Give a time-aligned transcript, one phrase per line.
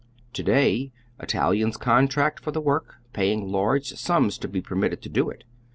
[0.33, 5.29] To day Italians contract for the M'ork, paying largo sums to be permitted tu do
[5.29, 5.43] it.